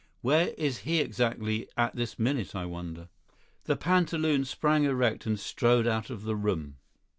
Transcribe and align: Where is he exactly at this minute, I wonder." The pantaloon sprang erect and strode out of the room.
Where 0.21 0.47
is 0.57 0.79
he 0.79 0.99
exactly 0.99 1.69
at 1.77 1.95
this 1.95 2.17
minute, 2.17 2.55
I 2.55 2.65
wonder." 2.65 3.07
The 3.65 3.75
pantaloon 3.75 4.45
sprang 4.45 4.83
erect 4.85 5.27
and 5.27 5.39
strode 5.39 5.85
out 5.85 6.09
of 6.09 6.23
the 6.23 6.35
room. 6.35 6.77